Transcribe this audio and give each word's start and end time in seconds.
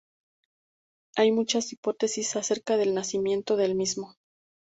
Hay 1.15 1.31
muchas 1.31 1.71
hipótesis 1.73 2.35
acerca 2.35 2.75
del 2.75 2.95
nacimiento 2.95 3.55
del 3.55 3.75
mismo. 3.75 4.15